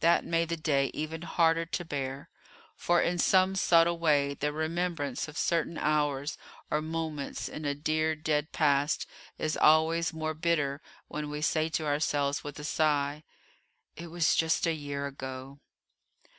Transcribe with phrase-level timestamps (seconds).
[0.00, 2.28] That made the day even harder to bear;
[2.76, 6.36] for in some subtle way the remembrance of certain hours
[6.70, 9.06] or moments in a dear dead past
[9.38, 13.24] is always more bitter when we say to ourselves with a sigh,
[13.96, 15.60] "It was just a year ago."